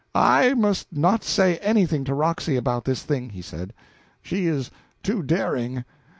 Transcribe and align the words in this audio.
"I 0.15 0.55
must 0.55 0.87
not 0.91 1.23
say 1.23 1.57
anything 1.57 2.03
to 2.05 2.15
Roxy 2.15 2.55
about 2.55 2.85
this 2.85 3.03
thing," 3.03 3.29
he 3.29 3.43
said, 3.43 3.71
"she 4.23 4.47
is 4.47 4.71
too 5.03 5.21
daring. 5.21 5.85